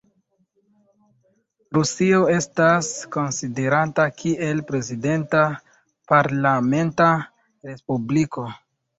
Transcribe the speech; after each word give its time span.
Rusio 1.77 2.21
estas 2.35 2.87
konsiderata 3.15 4.05
kiel 4.21 4.63
prezidenta-parlamenta 4.71 7.11
respubliko. 7.71 8.47